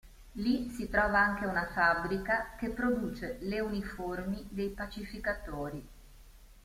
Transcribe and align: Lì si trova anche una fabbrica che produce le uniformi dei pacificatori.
Lì 0.31 0.67
si 0.71 0.89
trova 0.89 1.19
anche 1.19 1.45
una 1.45 1.67
fabbrica 1.67 2.55
che 2.57 2.69
produce 2.69 3.37
le 3.41 3.59
uniformi 3.59 4.47
dei 4.49 4.69
pacificatori. 4.71 5.87